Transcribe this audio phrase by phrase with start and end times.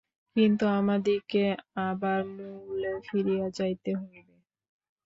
[0.35, 1.45] কিন্তু আমাদিগকে
[1.87, 4.35] আবার মূলে ফিরিয়া যাইতে হইবে।